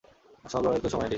[0.45, 1.09] সব লড়াই তো সময়েরই।